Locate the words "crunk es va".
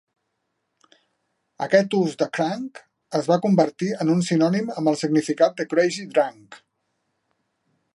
2.39-3.39